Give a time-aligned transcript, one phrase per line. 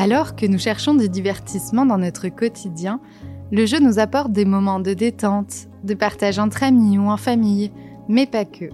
[0.00, 3.00] Alors que nous cherchons du divertissement dans notre quotidien,
[3.50, 7.72] le jeu nous apporte des moments de détente, de partage entre amis ou en famille,
[8.06, 8.66] mais pas que.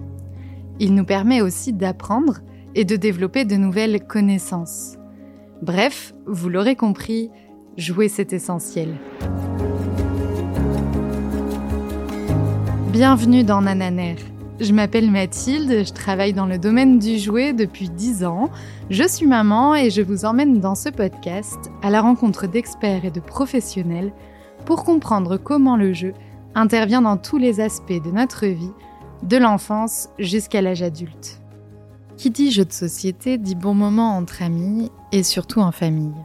[0.79, 2.41] Il nous permet aussi d'apprendre
[2.75, 4.97] et de développer de nouvelles connaissances.
[5.63, 7.31] Bref, vous l'aurez compris,
[7.75, 8.89] jouer c'est essentiel.
[12.91, 14.17] Bienvenue dans Nananer.
[14.61, 18.49] Je m'appelle Mathilde, je travaille dans le domaine du jouet depuis 10 ans.
[18.89, 23.11] Je suis maman et je vous emmène dans ce podcast à la rencontre d'experts et
[23.11, 24.13] de professionnels
[24.65, 26.13] pour comprendre comment le jeu
[26.55, 28.71] intervient dans tous les aspects de notre vie,
[29.23, 31.41] de l'enfance jusqu'à l'âge adulte.
[32.15, 36.15] Qui dit jeu de société dit bon moment entre amis et surtout en famille.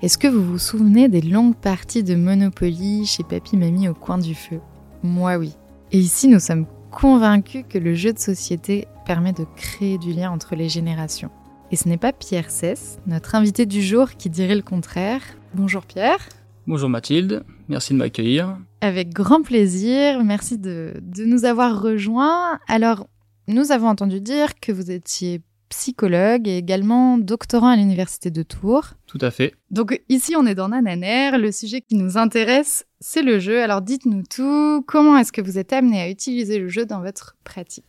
[0.00, 4.16] Est-ce que vous vous souvenez des longues parties de Monopoly chez Papy Mamie au coin
[4.16, 4.60] du feu?
[5.02, 5.52] Moi oui.
[5.92, 6.64] Et ici nous sommes
[6.96, 11.30] convaincu que le jeu de société permet de créer du lien entre les générations.
[11.70, 15.20] Et ce n'est pas Pierre Cess, notre invité du jour, qui dirait le contraire.
[15.52, 16.26] Bonjour Pierre.
[16.66, 18.56] Bonjour Mathilde, merci de m'accueillir.
[18.80, 22.58] Avec grand plaisir, merci de, de nous avoir rejoints.
[22.66, 23.06] Alors,
[23.46, 28.86] nous avons entendu dire que vous étiez psychologue et également doctorant à l'université de Tours.
[29.06, 29.54] Tout à fait.
[29.70, 31.38] Donc ici, on est dans Nananer.
[31.38, 33.62] Le sujet qui nous intéresse, c'est le jeu.
[33.62, 34.84] Alors dites-nous tout.
[34.86, 37.84] Comment est-ce que vous êtes amené à utiliser le jeu dans votre pratique?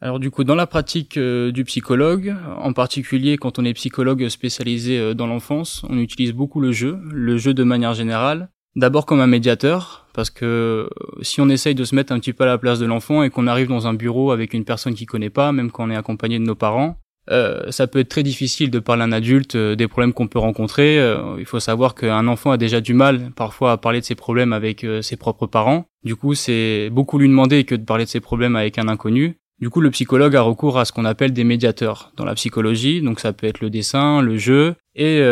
[0.00, 4.28] Alors du coup, dans la pratique euh, du psychologue, en particulier quand on est psychologue
[4.28, 8.50] spécialisé euh, dans l'enfance, on utilise beaucoup le jeu, le jeu de manière générale.
[8.74, 10.88] D'abord comme un médiateur, parce que euh,
[11.20, 13.30] si on essaye de se mettre un petit peu à la place de l'enfant et
[13.30, 15.96] qu'on arrive dans un bureau avec une personne qui connaît pas, même quand on est
[15.96, 16.96] accompagné de nos parents,
[17.30, 20.26] euh, ça peut être très difficile de parler à un adulte euh, des problèmes qu'on
[20.26, 20.98] peut rencontrer.
[20.98, 24.14] Euh, il faut savoir qu'un enfant a déjà du mal parfois à parler de ses
[24.14, 25.86] problèmes avec ses propres parents.
[26.04, 29.38] Du coup, c'est beaucoup lui demander que de parler de ses problèmes avec un inconnu.
[29.60, 33.00] Du coup, le psychologue a recours à ce qu'on appelle des médiateurs dans la psychologie.
[33.00, 34.74] Donc ça peut être le dessin, le jeu.
[34.96, 35.22] Et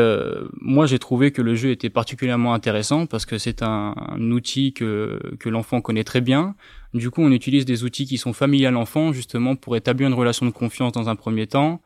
[0.61, 3.95] moi, j'ai trouvé que le jeu était particulièrement intéressant parce que c'est un,
[4.31, 6.55] outil que, que l'enfant connaît très bien.
[6.95, 10.15] Du coup, on utilise des outils qui sont familiers à l'enfant justement pour établir une
[10.15, 11.81] relation de confiance dans un premier temps,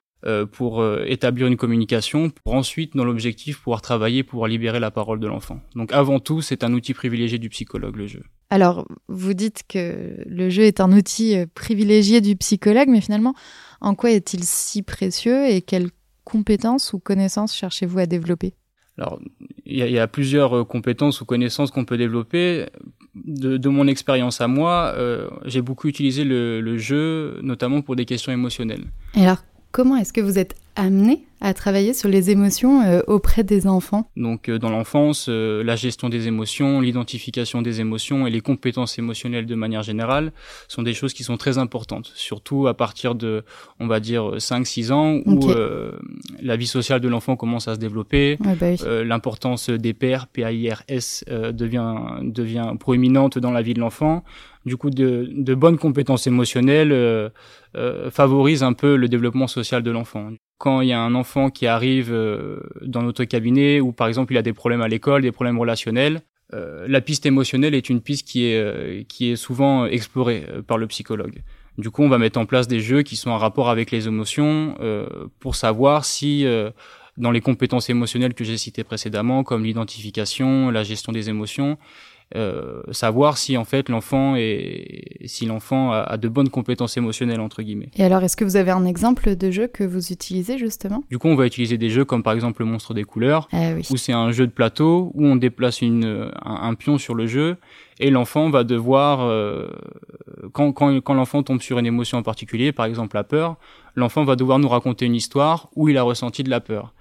[0.46, 5.20] pour euh, établir une communication, pour ensuite, dans l'objectif, pouvoir travailler, pouvoir libérer la parole
[5.20, 5.60] de l'enfant.
[5.74, 8.22] Donc avant tout, c'est un outil privilégié du psychologue, le jeu.
[8.48, 13.34] Alors, vous dites que le jeu est un outil euh, privilégié du psychologue, mais finalement,
[13.80, 15.90] en quoi est-il si précieux et quelles
[16.24, 18.54] compétences ou connaissances cherchez-vous à développer?
[18.96, 19.18] Alors,
[19.66, 22.66] il y, a plusieurs compétences ou connaissances qu'on peut développer.
[23.16, 27.96] De, de mon expérience à moi, euh, j'ai beaucoup utilisé le, le, jeu, notamment pour
[27.96, 28.84] des questions émotionnelles.
[29.16, 29.42] Et alors,
[29.74, 34.08] comment est-ce que vous êtes amené à travailler sur les émotions euh, auprès des enfants?
[34.16, 38.98] Donc euh, dans l'enfance, euh, la gestion des émotions, l'identification des émotions et les compétences
[38.98, 40.32] émotionnelles de manière générale
[40.68, 43.42] sont des choses qui sont très importantes, surtout à partir de,
[43.80, 45.50] on va dire, 5-6 ans où
[46.40, 49.06] la vie sociale de l'enfant commence à se développer, ouais, bah oui.
[49.06, 54.22] l'importance des pairs, P-A-I-R-S, devient, devient proéminente dans la vie de l'enfant.
[54.64, 57.30] Du coup, de, de bonnes compétences émotionnelles
[58.10, 61.66] favorisent un peu le développement social de l'enfant quand il y a un enfant qui
[61.66, 65.32] arrive euh, dans notre cabinet ou par exemple il a des problèmes à l'école, des
[65.32, 69.86] problèmes relationnels, euh, la piste émotionnelle est une piste qui est euh, qui est souvent
[69.86, 71.42] explorée par le psychologue.
[71.76, 74.06] Du coup, on va mettre en place des jeux qui sont en rapport avec les
[74.06, 74.76] émotions
[75.40, 76.46] pour savoir si
[77.16, 81.76] dans les compétences émotionnelles que j'ai citées précédemment, comme l'identification, la gestion des émotions,
[82.36, 87.40] euh, savoir si en fait l'enfant est si l'enfant a, a, de bonnes compétences émotionnelles
[87.40, 87.90] entre guillemets.
[87.96, 91.04] Et alors est-ce que vous avez un exemple de jeu que vous utilisez justement?
[91.10, 93.74] Du coup on va utiliser des jeux comme par exemple le monstre des couleurs ah,
[93.74, 93.86] oui.
[93.90, 97.26] où c'est un jeu de plateau où on déplace une un, un pion sur le
[97.26, 97.56] jeu
[98.00, 99.68] et l'enfant va devoir euh,
[100.52, 103.56] quand quand, quand l'enfant tombe sur une émotion en particulier par exemple la peur
[103.96, 106.92] l'enfant va devoir nous raconter une histoire où il a ressenti de la peur.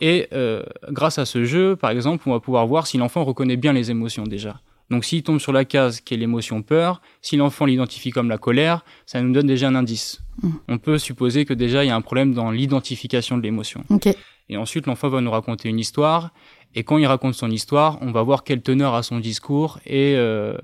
[0.00, 3.56] Et euh, grâce à ce jeu, par exemple, on va pouvoir voir si l'enfant reconnaît
[3.56, 4.60] bien les émotions déjà.
[4.90, 8.38] Donc s'il tombe sur la case qui est l'émotion peur, si l'enfant l'identifie comme la
[8.38, 10.22] colère, ça nous donne déjà un indice.
[10.42, 10.50] Mmh.
[10.68, 13.84] On peut supposer que déjà il y a un problème dans l'identification de l'émotion.
[13.90, 14.14] Okay.
[14.48, 16.32] Et ensuite l'enfant va nous raconter une histoire,
[16.74, 20.14] et quand il raconte son histoire, on va voir quelle teneur a son discours et
[20.16, 20.56] euh,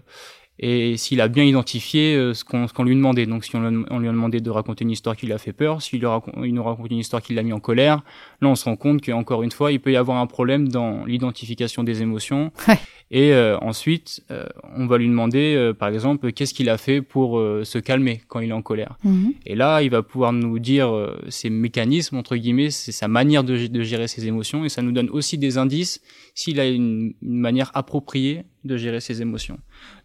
[0.58, 3.26] et s'il a bien identifié euh, ce qu'on qu lui demandait.
[3.26, 5.52] Donc si on, on, lui a demandé de raconter une histoire qui lui a fait
[5.52, 6.02] peur, s'il
[6.42, 8.02] il nous raconte une histoire qui l'a mis en colère,
[8.40, 11.04] là on se rend compte qu'encore une fois, il peut y avoir un problème dans
[11.04, 12.52] l'identification des émotions.
[12.66, 12.78] Ouais.
[13.10, 14.44] Et euh, ensuite, euh,
[14.76, 18.40] on va lui demander, euh, par exemple, qu'est-ce qu'il a fait pour se calmer quand
[18.40, 18.98] il est en colère.
[19.04, 19.34] Mm -hmm.
[19.46, 20.88] Et là, il va pouvoir nous dire
[21.28, 24.92] ses mécanismes, entre guillemets, c'est sa manière de, de, gérer ses émotions, et ça nous
[24.92, 26.00] donne aussi des indices
[26.34, 29.58] s'il a une, une, manière appropriée de gérer ses émotions.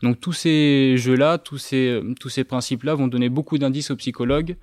[0.03, 4.55] Donc tous ces jeux-là, tous ces, tous ces principes-là vont donner beaucoup d'indices aux psychologues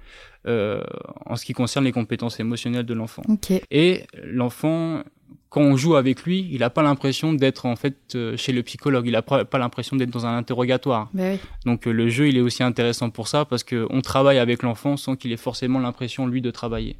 [0.46, 3.22] en ce qui concerne les compétences émotionnelles de l'enfant.
[3.28, 3.62] Okay.
[3.72, 5.02] Et l'enfant
[5.48, 8.62] quand on joue avec lui, il n'a pas l'impression d'être en fait euh, chez le
[8.62, 9.06] psychologue.
[9.06, 11.10] Il n'a pas l'impression d'être dans un interrogatoire.
[11.14, 11.38] Oui.
[11.64, 14.62] Donc euh, le jeu, il est aussi intéressant pour ça parce que on travaille avec
[14.62, 16.98] l'enfant sans qu'il ait forcément l'impression lui de travailler.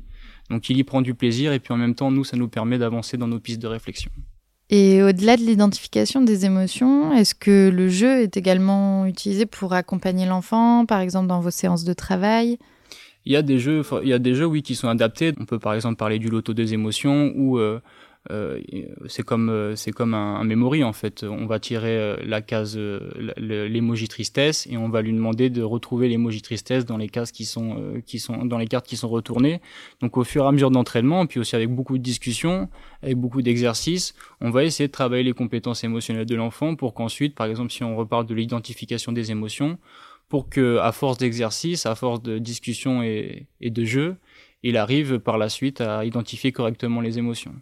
[0.49, 2.79] Donc il y prend du plaisir et puis en même temps, nous, ça nous permet
[2.79, 4.11] d'avancer dans nos pistes de réflexion.
[4.69, 10.27] Et au-delà de l'identification des émotions, est-ce que le jeu est également utilisé pour accompagner
[10.27, 12.59] l'enfant, par exemple dans vos séances de travail?
[13.27, 15.35] Il y a des jeux, il y a des jeux, oui, qui sont adaptés.
[15.41, 17.81] On peut par exemple parler du loto des émotions ou euh,
[19.07, 21.23] c'est comme euh, c'est comme un, un memory en fait.
[21.23, 26.09] On va tirer euh, la case l'emoji tristesse et on va lui demander de retrouver
[26.09, 29.61] l'emoji tristesse dans les cases qui sont qui sont dans les cartes qui sont retournées.
[30.01, 32.69] Donc au fur et à mesure d'entraînement, puis aussi avec beaucoup de discussions,
[33.03, 37.35] avec beaucoup d'exercices, on va essayer de travailler les compétences émotionnelles de l'enfant pour qu'ensuite,
[37.35, 39.79] par exemple, si on reparle de l'identification des émotions,
[40.29, 44.17] pour que à force d'exercice, à force de discussion et, et de jeu,
[44.63, 47.55] il arrive par la suite à identifier correctement les émotions.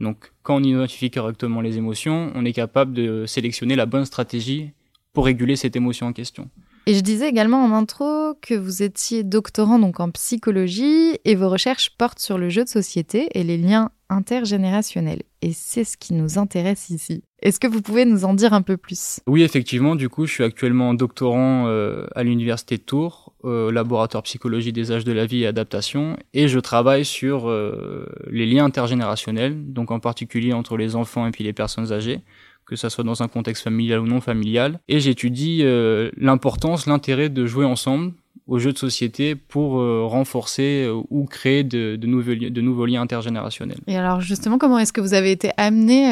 [0.00, 4.72] Donc, quand on identifie correctement les émotions, on est capable de sélectionner la bonne stratégie
[5.12, 6.50] pour réguler cette émotion en question.
[6.86, 11.48] Et je disais également en intro que vous étiez doctorant donc en psychologie et vos
[11.48, 15.22] recherches portent sur le jeu de société et les liens intergénérationnels.
[15.42, 17.22] Et c'est ce qui nous intéresse ici.
[17.42, 19.20] Est-ce que vous pouvez nous en dire un peu plus?
[19.26, 19.96] Oui, effectivement.
[19.96, 24.92] Du coup, je suis actuellement doctorant euh, à l'université de Tours, au laboratoire psychologie des
[24.92, 29.90] âges de la vie et adaptation, et je travaille sur euh, les liens intergénérationnels, donc
[29.90, 32.22] en particulier entre les enfants et puis les personnes âgées
[32.66, 34.80] que ça soit dans un contexte familial ou non familial.
[34.88, 38.14] Et j'étudie euh, l'importance, l'intérêt de jouer ensemble
[38.46, 42.86] aux jeux de société pour euh, renforcer euh, ou créer de, de, nouveaux, de nouveaux
[42.86, 43.78] liens intergénérationnels.
[43.86, 46.06] Et alors justement, comment est-ce que vous avez été amené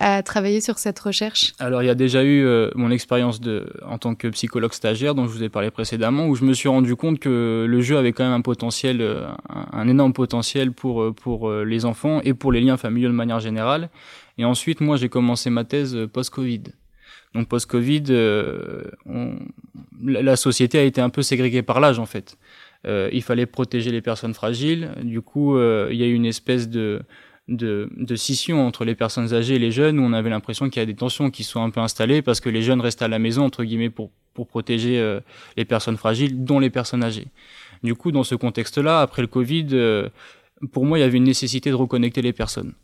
[0.00, 1.52] à travailler sur cette recherche?
[1.58, 5.26] Alors il y a déjà eu mon expérience de en tant que psychologue stagiaire dont
[5.26, 8.12] je vous ai parlé précédemment, où je me suis rendu compte que le jeu avait
[8.12, 9.02] quand même un potentiel,
[9.48, 13.40] un, un énorme potentiel pour pour les enfants et pour les liens familiaux de manière
[13.40, 13.90] générale.
[14.38, 16.62] Et ensuite, moi, j'ai commencé ma thèse euh, post-Covid.
[17.34, 18.84] Donc post-Covid, euh,
[20.02, 22.38] la société a été un peu ségrégée par l'âge en fait.
[22.86, 24.92] Euh, il fallait protéger les personnes fragiles.
[25.02, 27.02] Du coup, euh, il y a eu une espèce de,
[27.48, 30.80] de, de, scission entre les personnes âgées et les jeunes où on avait l'impression qu'il
[30.80, 33.08] y a des tensions qui sont un peu installées parce que les jeunes restent à
[33.08, 35.20] la maison entre guillemets pour pour protéger euh,
[35.56, 37.28] les personnes fragiles, dont les personnes âgées.
[37.82, 40.08] Du coup, dans ce contexte-là, après le Covid, euh,
[40.72, 42.74] pour moi, il y avait une nécessité de reconnecter les personnes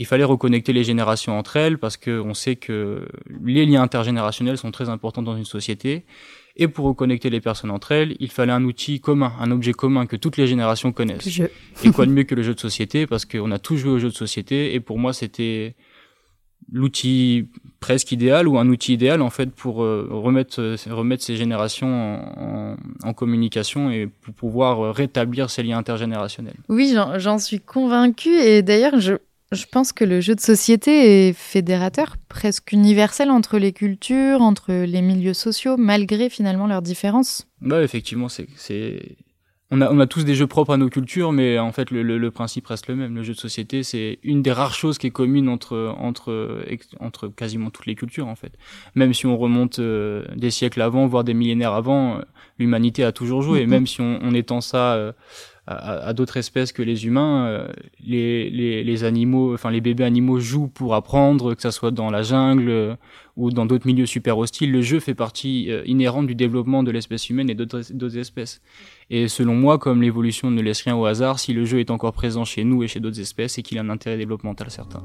[0.00, 3.06] il fallait reconnecter les générations entre elles parce que on sait que
[3.44, 6.06] les liens intergénérationnels sont très importants dans une société.
[6.56, 10.06] Et pour reconnecter les personnes entre elles, il fallait un outil commun, un objet commun
[10.06, 11.40] que toutes les générations connaissent.
[11.84, 13.98] et quoi de mieux que le jeu de société parce qu'on a tous joué au
[13.98, 15.74] jeu de société et pour moi c'était
[16.72, 17.48] l'outil
[17.80, 22.76] presque idéal ou un outil idéal en fait pour euh, remettre remettre ces générations en,
[23.02, 26.56] en, en, communication et pour pouvoir rétablir ces liens intergénérationnels.
[26.68, 29.14] Oui, j'en suis convaincue et d'ailleurs je
[29.52, 34.72] je pense que le jeu de société est fédérateur, presque universel entre les cultures, entre
[34.72, 37.48] les milieux sociaux, malgré finalement leurs différences.
[37.62, 38.46] Ouais, effectivement, c'est.
[39.72, 42.02] On, a, on a tous des jeux propres à nos cultures, mais en fait, le,
[42.02, 43.14] le, le, principe reste le même.
[43.14, 46.64] Le jeu de société, c'est une des rares choses qui est commune entre, entre,
[46.98, 48.52] entre quasiment toutes les cultures, en fait.
[48.96, 52.22] Même si on remonte euh, des siècles avant, voire des millénaires avant, euh,
[52.58, 53.60] l'humanité a toujours joué.
[53.60, 53.62] Mm-hmm.
[53.62, 54.94] Et même si on, on étend ça...
[54.94, 55.12] Euh,
[55.70, 57.68] à, d'autres espèces que les humains, euh,
[58.04, 62.68] les, animaux, enfin les bébés animaux jouent pour apprendre, que ça soit dans la jungle
[62.68, 62.94] euh,
[63.36, 64.72] ou dans d'autres milieux super hostiles.
[64.72, 68.60] Le jeu fait partie euh, inhérente du développement de l'espèce humaine et d'autres espèces.
[69.10, 72.12] Et selon moi, comme l'évolution ne laisse rien au hasard, si le jeu est encore
[72.12, 75.02] présent chez nous et chez d'autres espèces, c'est qu'il a un intérêt développemental certain.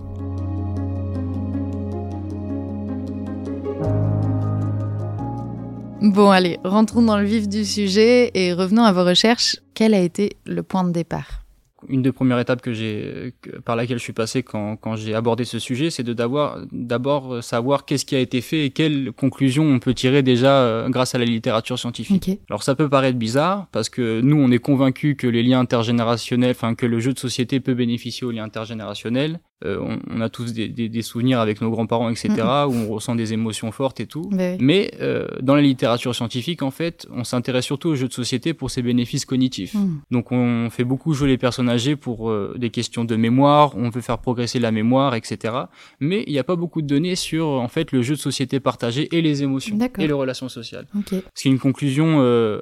[6.02, 9.58] Bon, allez, rentrons dans le vif du sujet et revenons à vos recherches.
[9.76, 11.42] Quel a été le point de départ?
[11.90, 15.44] Une des premières étapes que j'ai par laquelle je suis passé quand, quand j'ai abordé
[15.44, 19.66] ce sujet, c'est de d'abord d'abord savoir qu'est-ce qui a été fait et quelles conclusions
[19.66, 22.24] on peut tirer déjà euh, grâce à la littérature scientifique.
[22.24, 22.40] Okay.
[22.50, 26.52] Alors ça peut paraître bizarre parce que nous on est convaincus que les liens intergénérationnels,
[26.52, 29.40] enfin que le jeu de société peut bénéficier aux liens intergénérationnels.
[29.64, 32.34] Euh, on, on, a tous des, des, des, souvenirs avec nos grands-parents, etc.,
[32.68, 34.30] où on ressent des émotions fortes et tout.
[34.30, 38.14] Mais, Mais euh, dans la littérature scientifique, en fait, on s'intéresse surtout aux jeux de
[38.14, 39.74] société pour ses bénéfices cognitifs.
[39.74, 40.02] Mm.
[40.12, 43.90] Donc on fait beaucoup jouer les personnes âgées pour euh, des questions de mémoire, on
[43.90, 45.54] veut faire progresser la mémoire, etc.
[46.02, 48.60] Mais il n'y a pas beaucoup de données sur en fait le jeu de société
[48.60, 50.86] partagé et les émotions et les relations sociales.
[51.00, 51.24] Okay.
[51.34, 52.60] C'est une conclusion euh,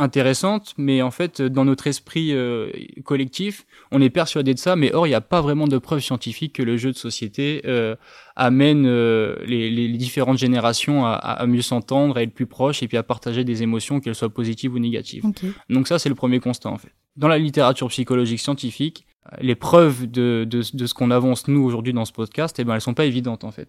[0.00, 2.70] intéressante, mais en fait, dans notre esprit euh,
[3.04, 6.00] collectif, on est persuadé de ça, mais or, il n'y a pas vraiment de preuves
[6.00, 7.94] scientifiques que le jeu de société euh,
[8.36, 12.88] amène euh, les, les, différentes générations à, à mieux s'entendre, à être plus proches et
[12.88, 15.24] puis à partager des émotions, qu'elles soient positives ou négatives.
[15.24, 15.52] Okay.
[15.68, 16.92] Donc ça, c'est le premier constat, en fait.
[17.16, 19.06] Dans la littérature psychologique scientifique,
[19.40, 22.74] les preuves de, de, de ce qu'on avance nous aujourd'hui dans ce podcast, eh ben
[22.74, 23.68] elles sont pas évidentes en fait,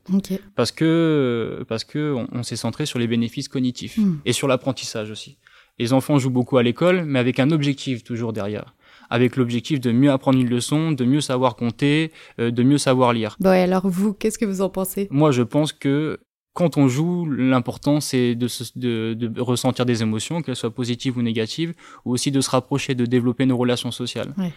[0.55, 4.19] parce que parce que on, on s'est centré sur les bénéfices cognitifs Hmm.
[4.25, 5.37] et sur l'apprentissage aussi.
[5.79, 8.75] Les enfants jouent beaucoup à l'école, mais avec un objectif toujours derrière,
[9.09, 13.13] avec l'objectif de mieux apprendre une leçon, de mieux savoir compter, euh, de mieux savoir
[13.13, 13.35] lire.
[13.39, 15.07] Bon, et alors vous, qu'est-ce que vous en pensez?
[15.11, 16.19] Moi, je pense que
[16.53, 21.73] quand on joue, l'important c'est de, de ressentir des émotions, qu'elles soient positives ou négatives,
[22.05, 24.33] ou aussi de se rapprocher, de développer nos relations sociales.
[24.37, 24.51] Ouais.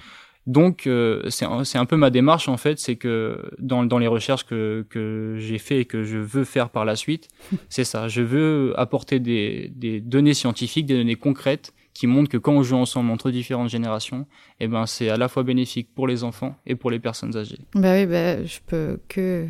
[0.47, 3.99] Donc, euh, c'est un, c'est un peu ma démarche en fait, c'est que dans, dans
[3.99, 7.29] les recherches que, que j'ai fait et que je veux faire par la suite,
[7.71, 8.09] c'est ça.
[8.09, 12.63] Je veux apporter des, des données scientifiques, des données concrètes qui montrent que quand on
[12.63, 14.27] joue ensemble entre différentes générations,
[14.61, 17.61] eh ben c'est à la fois bénéfique pour les enfants et pour les personnes âgées.
[17.75, 19.47] Bah oui, bah, je peux que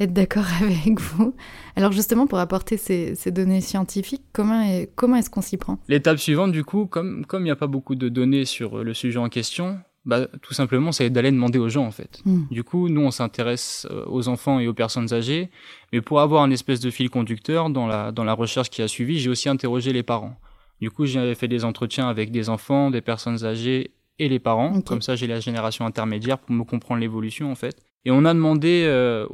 [0.00, 1.34] être d'accord avec vous.
[1.76, 5.78] Alors justement, pour apporter ces, ces données scientifiques, comment, est- comment est-ce qu'on s'y prend?
[5.88, 8.94] L'étape suivante, du coup, comme comme il n'y a pas beaucoup de données sur le
[8.94, 12.20] sujet en question, bah, tout simplement, c'est d'aller demander aux gens, en fait.
[12.24, 12.44] Hmm.
[12.50, 15.50] Du coup, nous, on s'intéresse euh, aux enfants et aux personnes âgées,
[15.92, 18.88] mais pour avoir un espèce de fil conducteur dans la dans la recherche qui a
[18.88, 20.36] suivi, j'ai aussi interrogé les parents.
[20.80, 24.80] Du coup, j'ai fait des entretiens avec des enfants, des personnes âgées et les parents.
[24.80, 27.76] Comme ça, j'ai la génération intermédiaire pour me comprendre l'évolution, en fait.
[28.04, 29.26] Et on a demandé euh,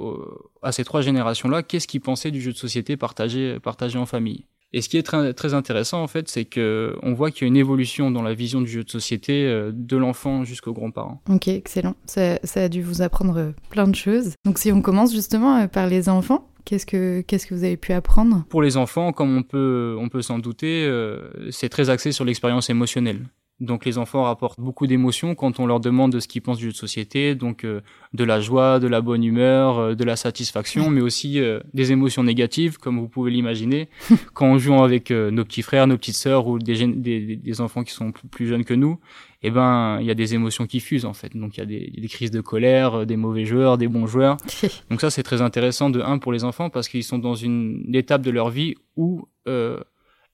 [0.61, 4.45] à ces trois générations-là qu'est-ce qu'ils pensaient du jeu de société partagé partagé en famille.
[4.73, 7.45] Et ce qui est très, très intéressant, en fait, c'est que on voit qu'il y
[7.47, 11.23] a une évolution dans la vision du jeu de société euh, de l'enfant jusqu'aux grands-parents.
[11.31, 11.95] Ok, excellent.
[12.05, 14.35] Ça, ça a dû vous apprendre euh, plein de choses.
[14.45, 17.79] Donc si on commence justement euh, par les enfants, qu'est-ce que, qu'est-ce que vous avez
[17.79, 18.45] pu apprendre?
[18.51, 22.27] Pour les enfants, comme on peut, on peut s'en douter, euh, c'est très axé sur
[22.27, 23.27] l'expérience émotionnelle.
[23.61, 26.67] Donc les enfants rapportent beaucoup d'émotions quand on leur demande de ce qu'ils pensent du
[26.67, 27.81] jeu de société, donc euh,
[28.15, 31.91] de la joie, de la bonne humeur, euh, de la satisfaction, mais aussi euh, des
[31.91, 33.89] émotions négatives, comme vous pouvez l'imaginer,
[34.35, 37.61] quand on joue avec euh, nos petits frères, nos petites sœurs ou des, des, des
[37.61, 39.01] enfants qui sont plus, plus jeunes que nous,
[39.43, 41.37] eh ben il y a des émotions qui fusent en fait.
[41.37, 44.07] Donc il y a des, des crises de colère, euh, des mauvais joueurs, des bons
[44.07, 44.37] joueurs.
[44.91, 47.85] Donc ça, c'est très intéressant de un pour les enfants parce qu'ils sont dans une
[47.95, 49.81] étape de leur vie où euh,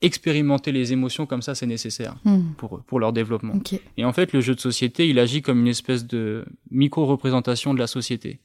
[0.04, 3.54] expérimenter les émotions comme ça, c'est nécessaire Hmm, pour pour leur développement.
[3.96, 7.78] Et en fait, le jeu de société, il agit comme une espèce de micro-représentation de
[7.78, 8.40] la société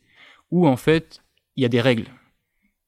[0.52, 1.22] où en fait,
[1.56, 2.08] il y a des règles.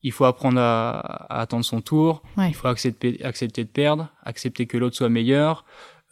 [0.03, 2.49] Il faut apprendre à, à attendre son tour, Ouais.
[2.49, 5.63] il faut accepter, accepter de perdre, accepter que l'autre soit meilleur,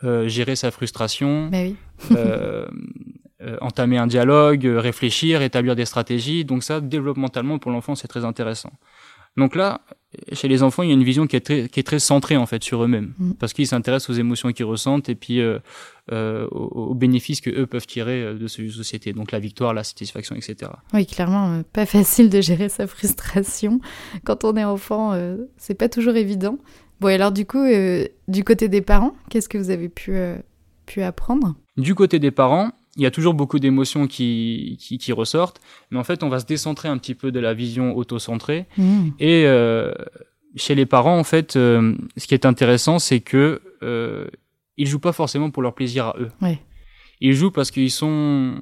[0.04, 1.75] euh, gérer sa frustration, Bah oui.
[2.12, 2.68] euh,
[3.42, 6.46] euh, entamer un dialogue, réfléchir, établir des stratégies.
[6.46, 8.72] Donc ça, développementellement, pour l'enfant, c'est très intéressant.
[9.38, 9.82] Donc là,
[10.34, 12.36] chez les enfants, il y a une vision qui est très, qui est très centrée
[12.36, 13.34] en fait sur eux-mêmes, Mm.
[13.34, 15.60] parce qu'ils s'intéressent aux émotions qu'ils ressentent et puis euh,
[16.12, 19.14] euh, aux, aux bénéfices que eux peuvent tirer euh, de ce jeu de société.
[19.14, 20.72] Donc la victoire, la satisfaction, etc.
[20.94, 23.80] Oui, clairement, euh, pas facile de gérer sa frustration.
[24.26, 25.14] Quand on est enfant,
[25.58, 26.58] c'est pas toujours évident.
[27.00, 27.64] Bon, et alors du coup,
[28.28, 30.18] du côté des parents, qu'est-ce que vous avez pu,
[30.86, 31.56] pu apprendre?
[31.78, 35.98] Du côté des parents, il y a toujours beaucoup d'émotions qui, qui, qui ressortent, mais
[35.98, 39.46] en fait, on va se décentrer un petit peu de la vision auto-centrée Hmm, Et
[39.46, 39.94] euh,
[40.56, 44.27] chez les parents, en fait, euh, ce qui est intéressant, c'est que euh,
[44.77, 46.29] ils jouent pas forcément pour leur plaisir à eux.
[46.41, 46.60] Ouais.
[47.22, 48.56] Ils jouent parce qu'ils sont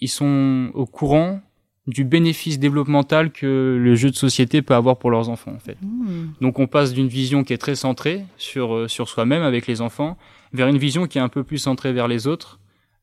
[0.00, 1.40] ils sont au courant
[1.86, 5.76] du bénéfice développemental que le jeu de société peut avoir pour leurs enfants, en fait.
[5.82, 9.66] hmm, Donc on passe d'une vision qui est très centrée sur euh, sur soi-même avec
[9.66, 10.16] les enfants
[10.52, 12.58] vers une vision qui est un peu plus centrée vers les autres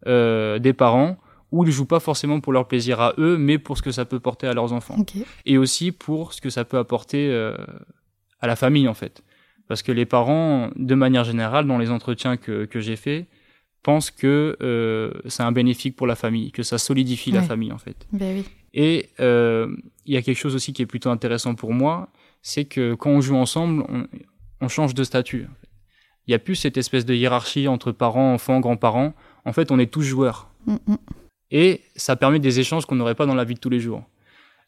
[0.07, 1.17] euh, des parents
[1.51, 4.05] où ils jouent pas forcément pour leur plaisir à eux, mais pour ce que ça
[4.05, 4.97] peut porter à leurs enfants
[5.45, 7.55] et aussi pour ce que ça peut apporter euh,
[8.39, 9.21] à la famille en fait.
[9.67, 13.27] Parce que les parents, de manière générale, dans les entretiens que, que j'ai faits,
[13.83, 17.77] pensent que euh, c'est un bénéfique pour la famille, que ça solidifie la famille en
[17.77, 18.07] fait.
[18.13, 18.45] Oui.
[18.73, 22.09] Et euh, il y a quelque chose aussi qui est plutôt intéressant pour moi,
[22.41, 24.07] c'est que quand on joue ensemble, on,
[24.61, 25.47] on change de statut.
[26.27, 29.13] Il y a plus cette espèce de hiérarchie entre parents, enfants, grands-parents.
[29.45, 30.95] En fait, on est tous joueurs Hmm, hmm.
[31.49, 34.03] et ça permet des échanges qu'on n'aurait pas dans la vie de tous les jours.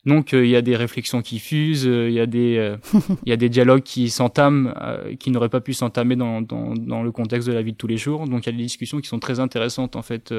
[0.07, 2.77] Donc euh, il y a des réflexions qui fusent, euh, il y a des euh,
[3.25, 4.73] il y a des dialogues qui s'entament
[5.19, 7.85] qui n'auraient pas pu s'entamer dans, dans dans le contexte de la vie de tous
[7.85, 8.27] les jours.
[8.27, 10.33] Donc il y a des discussions qui sont très intéressantes en fait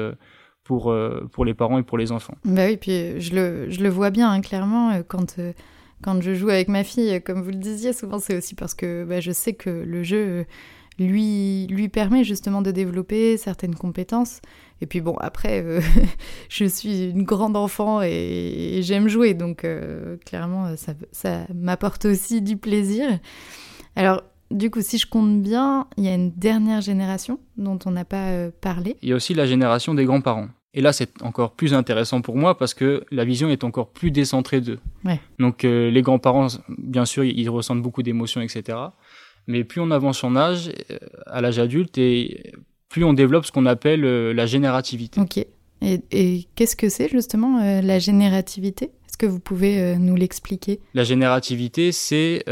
[0.65, 2.35] pour euh, pour les parents et pour les enfants.
[2.43, 5.53] Bah oui, puis je le, je le vois bien, hein, clairement, euh, quand, euh,
[6.01, 9.05] quand je joue avec ma fille, comme vous le disiez, souvent c'est aussi parce que
[9.05, 10.45] bah, je sais que le jeu
[10.99, 14.41] lui, lui permet justement de développer certaines compétences.
[14.81, 15.81] Et puis bon, après, euh,
[16.49, 21.45] je suis une grande enfant et, et j'aime jouer, donc euh, clairement, euh, ça, ça
[21.53, 23.19] m'apporte aussi du plaisir.
[23.95, 27.91] Alors, du coup, si je compte bien, il y a une dernière génération dont on
[27.91, 28.97] n'a pas euh, parlé.
[29.01, 30.47] Il y a aussi la génération des grands-parents.
[30.73, 34.11] Et là, c'est encore plus intéressant pour moi parce que la vision est encore plus
[34.11, 34.79] décentrée d'eux.
[35.05, 35.21] Ouais.
[35.39, 36.47] Donc, euh, les grands-parents,
[36.77, 38.77] bien sûr, ils ressentent beaucoup d'émotions, etc.
[39.47, 42.53] Mais plus on avance en âge, euh, à l'âge adulte, et
[42.89, 45.19] plus on développe ce qu'on appelle euh, la générativité.
[45.21, 45.45] Ok.
[45.81, 48.85] Et, qu'est-ce que c'est justement la générativité?
[48.85, 50.79] Est-ce que vous pouvez nous l'expliquer?
[50.95, 52.43] La générativité, c'est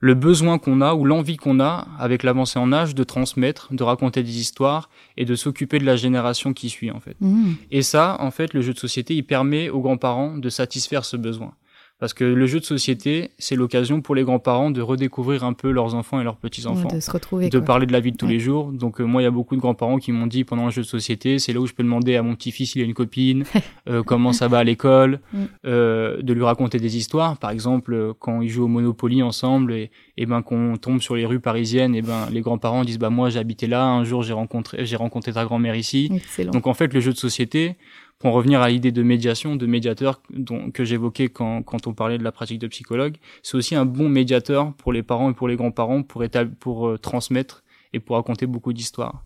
[0.00, 3.82] le besoin qu'on a ou l'envie qu'on a, avec l'avancée en âge, de transmettre, de
[3.82, 4.88] raconter des histoires
[5.18, 7.16] et de s'occuper de la génération qui suit en fait.
[7.20, 7.52] Mmh.
[7.70, 11.18] Et ça, en fait, le jeu de société, il permet aux grands-parents de satisfaire ce
[11.18, 11.52] besoin.
[12.00, 15.70] Parce que le jeu de société, c'est l'occasion pour les grands-parents de redécouvrir un peu
[15.70, 16.88] leurs enfants et leurs petits-enfants.
[16.88, 17.50] de se retrouver.
[17.50, 18.72] De parler de la vie de tous les jours.
[18.72, 20.80] Donc euh, moi, il y a beaucoup de grands-parents qui m'ont dit pendant un jeu
[20.80, 23.44] de société, c'est là où je peux demander à mon petit-fils s'il a une copine,
[23.88, 25.38] euh, comment ça va à l'école, mm.
[25.66, 27.36] euh, de lui raconter des histoires.
[27.36, 31.26] Par exemple, quand ils jouent au Monopoly ensemble et, et ben qu'on tombe sur les
[31.26, 34.86] rues parisiennes, et ben les grands-parents disent bah moi j'habitais là, un jour j'ai rencontré
[34.86, 36.10] j'ai rencontré ta grand-mère ici.
[36.14, 36.52] Excellent.
[36.52, 37.76] Donc en fait, le jeu de société,
[38.20, 41.94] pour en revenir à l'idée de médiation, de médiateur dont, que j'évoquais quand, quand on
[41.94, 45.34] parlait de la pratique de psychologue, c'est aussi un bon médiateur pour les parents et
[45.34, 46.22] pour les grands-parents pour,
[46.60, 49.24] pour euh, transmettre et pour raconter beaucoup d'histoires.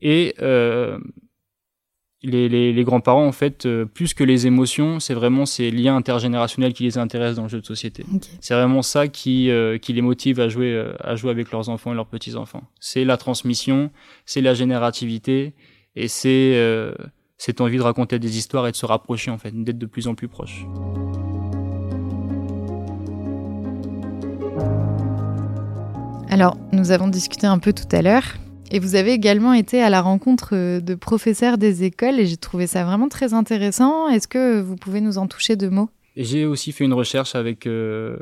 [0.00, 1.00] Et euh,
[2.22, 5.96] les, les, les grands-parents, en fait, euh, plus que les émotions, c'est vraiment ces liens
[5.96, 8.04] intergénérationnels qui les intéressent dans le jeu de société.
[8.40, 11.90] C'est vraiment ça qui, euh, qui les motive à jouer, à jouer avec leurs enfants
[11.90, 12.62] et leurs petits-enfants.
[12.78, 13.90] C'est la transmission,
[14.26, 15.54] c'est la générativité,
[15.96, 16.56] et c'est
[17.44, 20.06] cette envie de raconter des histoires et de se rapprocher en fait, d'être de plus
[20.06, 20.64] en plus proche.
[26.30, 28.36] Alors, nous avons discuté un peu tout à l'heure
[28.70, 32.68] et vous avez également été à la rencontre de professeurs des écoles et j'ai trouvé
[32.68, 34.08] ça vraiment très intéressant.
[34.08, 35.90] Est-ce que vous pouvez nous en toucher deux mots?
[36.16, 38.18] J'ai aussi fait une recherche avec euh,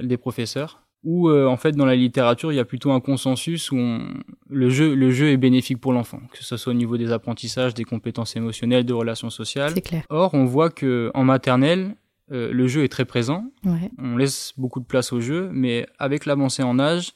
[0.00, 3.70] des professeurs où euh, en fait dans la littérature il y a plutôt un consensus
[3.70, 3.98] où
[4.48, 7.74] le jeu le jeu est bénéfique pour l'enfant que ce soit au niveau des apprentissages
[7.74, 9.74] des compétences émotionnelles de relations sociales.
[9.82, 10.02] Clair.
[10.08, 11.94] or on voit que en maternelle
[12.32, 13.44] euh, le jeu est très présent.
[13.98, 17.12] On laisse beaucoup de place au jeu mais avec l'avancée en âge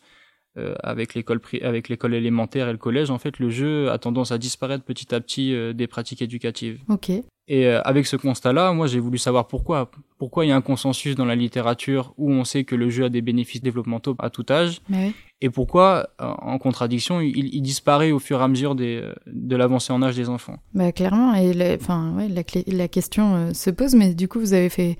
[0.58, 4.32] euh, avec l'école avec l'école élémentaire et le collège en fait le jeu a tendance
[4.32, 7.10] à disparaître petit à petit des pratiques éducatives ok
[7.48, 9.90] et euh, avec ce constat-là, moi j'ai voulu savoir pourquoi.
[10.18, 13.04] Pourquoi il y a un consensus dans la littérature où on sait que le jeu
[13.04, 14.82] a des bénéfices développementaux à tout âge,
[15.40, 19.14] et pourquoi, euh, en contradiction, il, il, disparaît au fur et à mesure des, euh,
[19.26, 20.56] de l'avancée en âge des enfants?
[20.74, 24.52] Bah, clairement, et la, enfin, ouais, la, la question se pose, mais du coup vous
[24.52, 24.98] avez fait...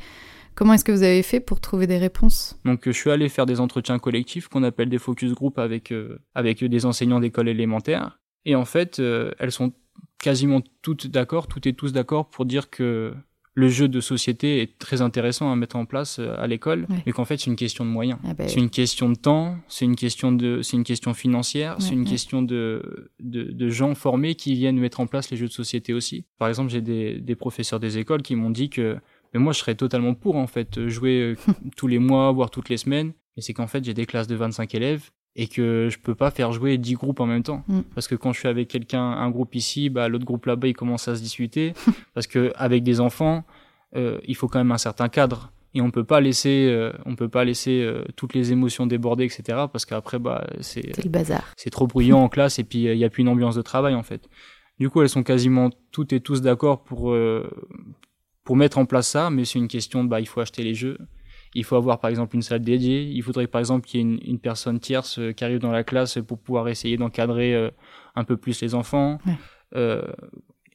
[0.59, 2.59] Comment est-ce que vous avez fait pour trouver des réponses?
[2.65, 5.95] Donc je suis allé faire des entretiens collectifs qu'on appelle des focus group avec,
[6.35, 8.19] avec des enseignants d'école élémentaire.
[8.45, 9.01] Et en fait,
[9.39, 9.73] elles sont
[10.21, 13.15] quasiment toutes d'accord, toutes et tous d'accord pour dire que
[13.55, 17.11] le jeu de société est très intéressant à mettre en place euh, à l'école, mais
[17.11, 19.85] qu'en fait c'est une question de moyens, ah bah c'est une question de temps, c'est
[19.85, 24.37] une question de, c'est une question financière, c'est une question de, de, de gens formés
[24.37, 26.25] qui viennent mettre en place les jeux de société aussi.
[26.39, 28.97] Par exemple, j'ai des, des professeurs des écoles qui m'ont dit que
[29.33, 31.37] mais moi je serais totalement pour en fait jouer euh,
[31.77, 33.13] tous les mois voire toutes les semaines.
[33.37, 36.31] Mais c'est qu'en fait j'ai des classes de 25 élèves et que je peux pas
[36.31, 37.63] faire jouer 10 groupes en même temps.
[37.69, 37.81] Mm.
[37.95, 40.75] parce que quand je suis avec quelqu'un un groupe ici bah l'autre groupe là-bas il
[40.75, 41.75] commence à se discuter
[42.15, 43.45] parce que avec des enfants
[43.97, 45.53] euh, il faut quand même un certain cadre.
[45.75, 49.25] Et on peut pas laisser euh, on peut pas laisser euh, toutes les émotions déborder
[49.25, 51.45] etc parce qu'après bah c'est le bazar.
[51.57, 53.95] c'est trop bruyant en classe et puis il y a plus une ambiance de travail
[53.95, 54.29] en fait.
[54.79, 57.15] Du coup elles sont quasiment toutes et tous d'accord pour
[58.49, 60.73] pour mettre en place ça mais c'est une question de bah il faut acheter les
[60.73, 60.97] jeux
[61.55, 63.03] il faut avoir par exemple une salle dédiée.
[63.03, 65.71] Il faudrait par exemple qu'il y ait une, une, personne tierce euh, qui arrive dans
[65.71, 67.71] la classe pour pouvoir essayer d'encadrer euh,
[68.15, 69.19] un peu plus les enfants.
[69.75, 70.03] Euh,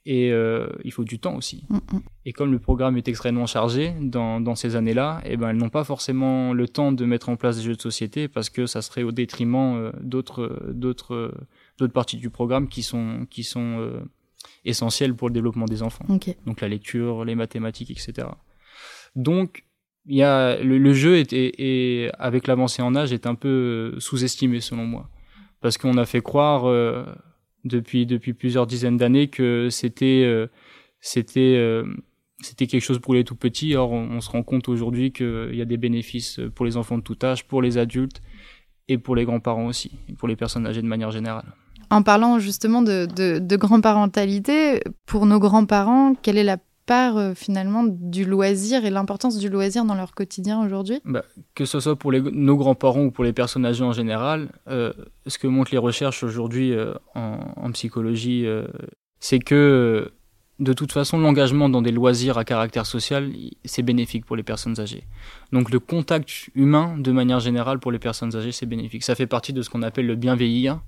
[0.05, 1.65] et euh, il faut du temps aussi.
[1.69, 2.01] Mm, mm.
[2.25, 5.69] Et comme le programme est extrêmement chargé dans, dans ces années-là, eh ben elles n'ont
[5.69, 8.81] pas forcément le temps de mettre en place des jeux de société parce que ça
[8.81, 11.33] serait au détriment d'autres d'autres
[11.77, 14.03] d'autres parties du programme qui sont qui sont
[14.65, 16.05] essentielles pour le développement des enfants.
[16.45, 18.27] Donc la lecture, les mathématiques, etc.
[19.15, 19.65] Donc
[20.05, 24.59] il y a le, jeu est, est, avec l'avancée en âge est un peu sous-estimé
[24.59, 25.09] selon moi
[25.61, 27.05] parce qu'on a fait croire euh,
[27.63, 30.47] depuis depuis plusieurs dizaines d'années que c'était euh,
[30.99, 31.85] c'était euh,
[32.41, 35.61] c'était quelque chose pour les tout petits or on, se rend compte aujourd'hui qu'il y
[35.61, 38.21] a des bénéfices pour les enfants de tout âge pour les adultes
[38.89, 41.55] et pour les grands-parents aussi pour les personnes âgées de manière générale
[41.93, 48.25] en parlant justement de, grand-parentalité pour nos grands-parents quelle est la part euh, finalement du
[48.25, 50.99] loisir et l'importance du loisir dans leur quotidien aujourd'hui?
[51.05, 51.23] Bah,
[51.55, 54.91] Que ce soit pour nos grands-parents ou pour les personnes âgées en général, euh,
[55.27, 58.45] ce que montrent les recherches aujourd'hui euh, en, en, psychologie,
[59.21, 60.11] c'est que
[60.59, 63.31] de toute façon, l'engagement dans des loisirs à caractère social,
[63.65, 65.03] c'est bénéfique pour les personnes âgées.
[65.51, 69.03] Donc le contact humain, de manière générale, pour les personnes âgées, c'est bénéfique.
[69.03, 70.79] Ça fait partie de ce qu'on appelle le bien vieillir,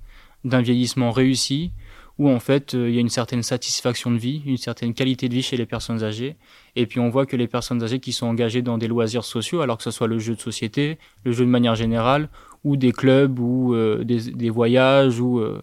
[0.46, 1.72] d'un vieillissement réussi,
[2.18, 5.28] où en fait euh, il y a une certaine satisfaction de vie, une certaine qualité
[5.28, 6.38] de vie chez les personnes âgées.
[6.76, 9.62] Et puis on voit que les personnes âgées qui sont engagées dans des loisirs sociaux,
[9.62, 12.30] alors que ce soit le jeu de société, le jeu de manière générale,
[12.64, 15.62] ou des clubs, ou euh, des, voyages, ou, euh,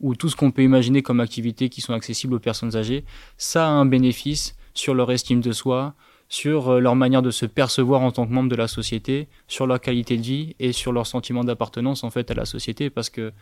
[0.00, 3.04] ou tout ce qu'on peut imaginer comme activités qui sont accessibles aux personnes âgées,
[3.38, 5.94] ça a un bénéfice sur leur estime de soi,
[6.28, 9.80] sur leur manière de se percevoir en tant que membre de la société, sur leur
[9.80, 13.32] qualité de vie et sur leur sentiment d'appartenance en fait à la société parce que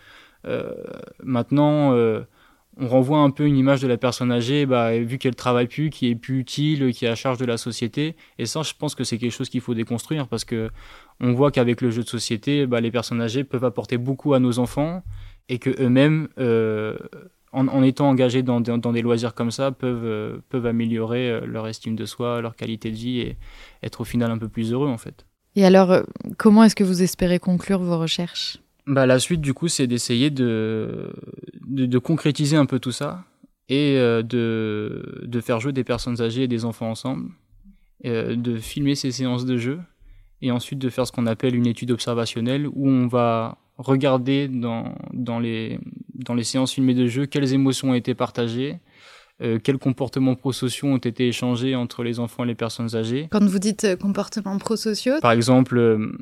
[1.22, 2.22] maintenant euh,
[2.78, 5.90] on renvoie un peu une image de la personne âgée bah, vu qu'elle travaille plus,
[5.90, 8.94] qui est plus utile, qui est à charge de la société et ça je pense
[8.94, 10.70] que c'est quelque chose qu'il faut déconstruire parce que
[11.20, 14.40] on voit qu'avec le jeu de société bah, les personnes âgées peuvent apporter beaucoup à
[14.40, 15.02] nos enfants
[15.48, 16.28] et que eux-mêmes
[17.52, 21.96] en, étant engagés dans, des loisirs comme ça, peuvent, euh, peuvent améliorer euh, leur estime
[21.96, 23.36] de soi, leur qualité de vie et
[23.82, 25.26] être au final un peu plus heureux en fait.
[25.54, 26.02] Et alors, euh,
[26.38, 28.61] comment est-ce que vous espérez conclure vos recherches?
[28.86, 31.12] Bah, La suite du coup, c'est d'essayer de,
[31.66, 33.24] de, concrétiser un peu tout ça
[33.68, 37.30] et de, de faire jouer des personnes âgées et des enfants ensemble,
[38.04, 39.78] de filmer ces séances de jeu
[40.42, 44.94] et ensuite de faire ce qu'on appelle une étude observationnelle où on va regarder dans,
[45.12, 45.78] dans, les,
[46.14, 48.78] dans les séances filmées de jeu quelles émotions ont été partagées,
[49.40, 53.28] euh, quels comportements prosociaux ont été échangés entre les enfants et les personnes âgées.
[53.30, 56.12] Quand vous dites euh, comportements prosociaux Par exemple, euh,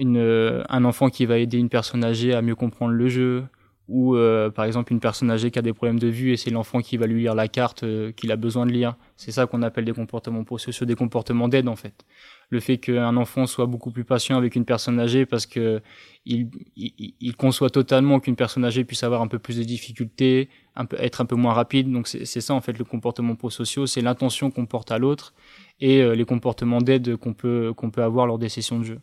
[0.00, 3.44] une, un enfant qui va aider une personne âgée à mieux comprendre le jeu,
[3.88, 4.16] ou
[4.54, 6.96] par exemple une personne âgée qui a des problèmes de vue et c'est l'enfant qui
[6.96, 7.84] va lui lire la carte
[8.14, 8.94] qu'il a besoin de lire.
[9.16, 12.04] C'est ça qu'on appelle des comportements prosociaux, des comportements d'aide en fait
[12.50, 15.80] le fait qu'un enfant soit beaucoup plus patient avec une personne âgée parce que
[16.26, 20.84] il, il, conçoit totalement qu'une personne âgée puisse avoir un peu plus de difficultés, un
[20.84, 21.90] peu, être un peu moins rapide.
[21.90, 25.32] Donc c'est ça en fait le comportement pro-social, c'est l'intention qu'on porte à l'autre
[25.80, 29.00] et euh, les comportements d'aide qu'on peut qu'on peut avoir lors des sessions de jeu.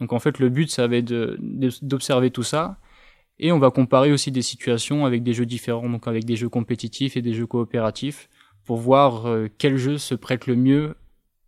[0.00, 1.38] Donc en fait le but ça va être
[1.82, 2.78] d'observer tout ça
[3.38, 6.48] et on va comparer aussi des situations avec des jeux différents, donc avec des jeux
[6.48, 8.28] compétitifs et des jeux coopératifs
[8.64, 10.94] pour voir euh, quel jeu se prête le mieux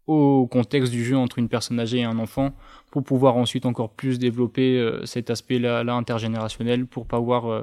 [0.07, 2.53] au contexte du jeu entre une personne âgée et un enfant
[2.91, 7.63] pour pouvoir ensuite encore plus développer euh, cet aspect-là là, intergénérationnel pour pouvoir euh,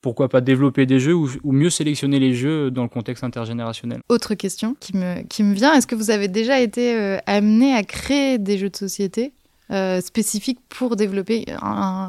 [0.00, 4.00] pourquoi pas développer des jeux ou, mieux sélectionner les jeux dans le contexte intergénérationnel.
[4.08, 7.74] Autre question qui me, qui me vient, est-ce que vous avez déjà été euh, amené
[7.74, 9.32] à créer des jeux de société?
[10.00, 11.46] Spécifiques pour développer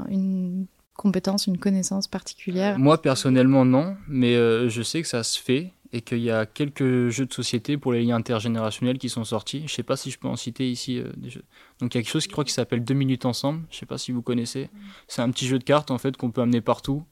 [0.10, 0.65] une
[0.96, 4.36] compétence, une connaissance particulière Moi personnellement non, mais
[4.70, 7.93] je sais que ça se fait et qu'il y a quelques jeux de société pour
[7.93, 9.63] les liens intergénérationnels qui sont sortis.
[9.67, 11.43] Je sais pas si je peux en citer ici euh, des jeux.
[11.80, 13.63] Donc il y a quelque chose qui crois qui s'appelle Deux minutes ensemble.
[13.72, 14.70] Je sais pas si vous connaissez.
[15.08, 17.04] C'est un petit jeu de cartes en fait qu'on peut amener partout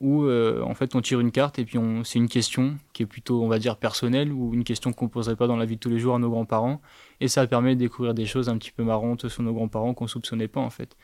[0.00, 3.06] où euh, en fait on tire une carte et puis c'est une question qui est
[3.06, 5.80] plutôt on va dire personnelle ou une question qu'on poserait pas dans la vie de
[5.80, 6.80] tous les jours à nos grands-parents
[7.20, 10.06] et ça permet de découvrir des choses un petit peu marrantes sur nos grands-parents qu'on
[10.06, 10.96] soupçonnait pas en fait.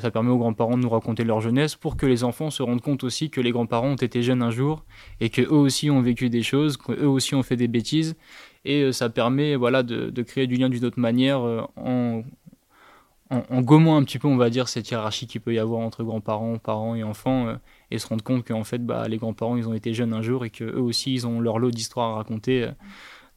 [0.00, 2.80] Ça permet aux grands-parents de nous raconter leur jeunesse pour que les enfants se rendent
[2.80, 4.84] compte aussi que les grands-parents ont été jeunes un jour
[5.20, 8.16] et que eux aussi ont vécu des choses, qu'eux aussi ont fait des bêtises.
[8.64, 12.22] Et euh, ça permet voilà, de, de créer du lien d'une autre manière euh,
[13.30, 15.80] en, en, gommant un petit peu, on va dire, cette hiérarchie qu'il peut y avoir
[15.80, 17.56] entre grands-parents, parents et enfants, euh,
[17.90, 20.44] et se rendre compte qu'en fait, bah, les grands-parents, ils ont été jeunes un jour
[20.44, 22.68] et qu'eux aussi, ils ont leur lot d'histoires à raconter.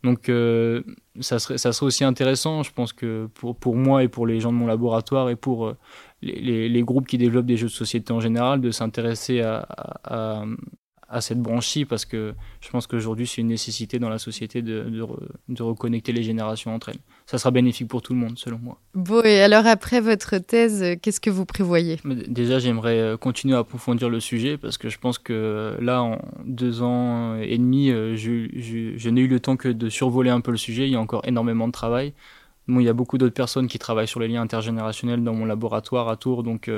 [0.04, 0.82] Donc euh,
[1.20, 4.40] ça, serait, ça serait aussi intéressant, je pense que pour, pour moi et pour les
[4.40, 5.78] gens de mon laboratoire et pour euh,
[6.24, 9.68] les, les, groupes qui développent des jeux de société en général, de s'intéresser à,
[10.04, 10.44] à,
[11.08, 14.90] à cette branche-ci parce que je pense qu'aujourd'hui c'est une nécessité dans la société de,
[15.50, 17.02] de, reconnecter les générations entre elles.
[17.26, 18.78] Ça sera bénéfique pour tout le monde selon moi.
[18.94, 22.00] Bon et alors après votre thèse, qu'est-ce que vous prévoyez?
[22.04, 26.04] Déjà j'aimerais euh, continuer à approfondir le sujet parce que je pense que euh, là
[26.04, 30.30] en deux ans et demi euh, je, je, n'ai eu le temps que de survoler
[30.30, 32.14] un peu le sujet, il y a encore énormément de travail.
[32.68, 35.46] Bon, il y a beaucoup d'autres personnes qui travaillent sur les liens intergénérationnels dans mon
[35.46, 36.70] laboratoire à Tours donc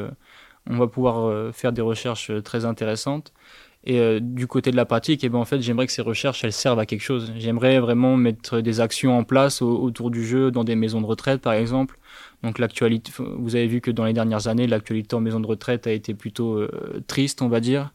[0.69, 3.33] on va pouvoir faire des recherches très intéressantes.
[3.85, 6.01] Et euh, du côté de la pratique, et eh ben en fait, j'aimerais que ces
[6.01, 7.33] recherches elles servent à quelque chose.
[7.37, 11.41] J'aimerais vraiment mettre des actions en place autour du jeu dans des maisons de retraite,
[11.41, 11.97] par exemple.
[12.43, 15.85] Donc l'actualité, vous avez vu que dans les dernières années, l'actualité en maison de retraite
[15.85, 17.91] a été plutôt euh, triste, on va dire.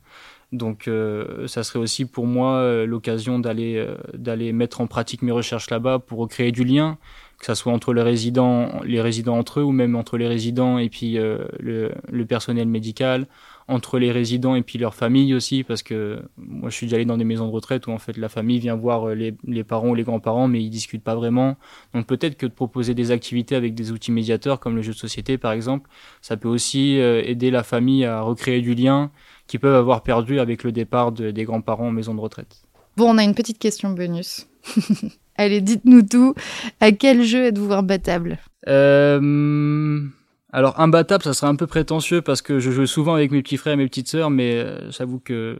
[0.52, 5.70] Donc euh, ça serait aussi pour moi l'occasion d'aller d'aller mettre en pratique mes recherches
[5.70, 6.98] là-bas pour recréer du lien,
[7.38, 10.78] que ça soit entre les résidents, les résidents entre eux ou même entre les résidents
[10.78, 13.26] et puis le, le personnel médical
[13.68, 17.04] entre les résidents et puis leur famille aussi, parce que moi je suis déjà allé
[17.04, 19.62] dans des maisons de retraite où en fait la famille vient voir euh, les, les
[19.62, 21.56] parents ou les grands-parents, mais ils discutent pas vraiment.
[21.92, 24.98] Donc peut-être que de proposer des activités avec des outils médiateurs comme le jeu de
[24.98, 25.90] société par exemple,
[26.22, 29.10] ça peut aussi euh, aider la famille à recréer du lien
[29.46, 32.62] qu'ils peuvent avoir perdu avec le départ de, des grands-parents en maison de retraite.
[32.96, 34.46] Bon, on a une petite question bonus.
[35.36, 36.34] Allez, dites-nous tout.
[36.80, 38.38] À quel jeu êtes-vous imbattable?
[38.66, 40.08] Euh...
[40.50, 43.58] Alors imbattable, ça serait un peu prétentieux parce que je joue souvent avec mes petits
[43.58, 45.58] frères et mes petites sœurs, mais euh, j'avoue que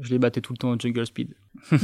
[0.00, 1.34] je les battais tout le temps en Jungle Speed.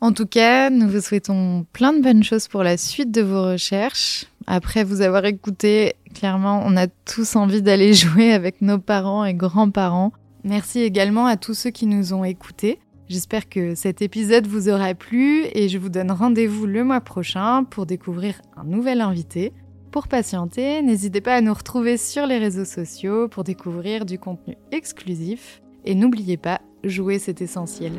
[0.00, 3.42] en tout cas, nous vous souhaitons plein de bonnes choses pour la suite de vos
[3.42, 4.24] recherches.
[4.46, 9.34] Après vous avoir écouté, clairement, on a tous envie d'aller jouer avec nos parents et
[9.34, 10.12] grands-parents.
[10.44, 12.78] Merci également à tous ceux qui nous ont écoutés.
[13.10, 17.64] J'espère que cet épisode vous aura plu et je vous donne rendez-vous le mois prochain
[17.64, 19.52] pour découvrir un nouvel invité.
[19.90, 24.56] Pour patienter, n'hésitez pas à nous retrouver sur les réseaux sociaux pour découvrir du contenu
[24.70, 25.62] exclusif.
[25.84, 27.92] Et n'oubliez pas, jouer c'est essentiel.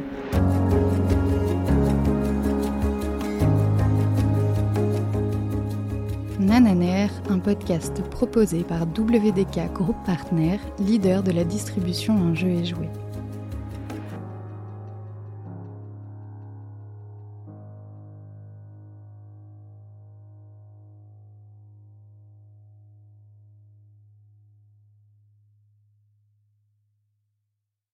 [6.40, 12.66] Nananer, un podcast proposé par WDK Group Partner, leader de la distribution en jeux et
[12.66, 12.92] jouets.